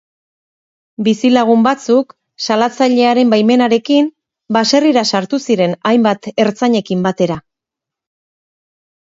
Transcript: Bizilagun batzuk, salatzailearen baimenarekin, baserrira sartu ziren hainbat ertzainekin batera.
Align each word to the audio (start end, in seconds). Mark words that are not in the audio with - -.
Bizilagun 1.07 1.65
batzuk, 1.67 2.15
salatzailearen 2.45 3.33
baimenarekin, 3.35 4.09
baserrira 4.59 5.05
sartu 5.13 5.41
ziren 5.51 5.77
hainbat 5.91 6.33
ertzainekin 6.47 7.07
batera. 7.11 7.39